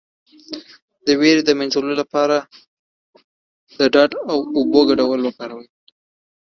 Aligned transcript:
د 1.05 1.07
ویرې 1.19 1.41
د 1.45 1.49
مینځلو 1.59 1.93
لپاره 2.01 2.37
د 3.77 3.79
ډاډ 3.93 4.11
او 4.31 4.37
اوبو 4.57 4.79
ګډول 4.89 5.19
وکاروئ 5.23 5.67